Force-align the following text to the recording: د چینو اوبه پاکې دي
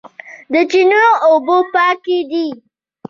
د 0.51 0.53
چینو 0.71 1.05
اوبه 1.27 1.57
پاکې 1.73 2.17
دي 2.31 2.47